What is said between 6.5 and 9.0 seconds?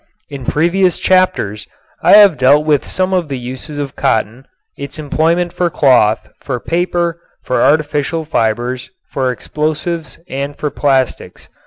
paper, for artificial fibers,